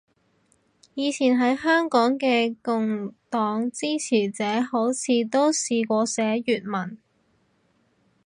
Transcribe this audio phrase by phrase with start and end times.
[0.95, 6.97] 以前喺香港嘅共黨支持者好似都試過寫粵文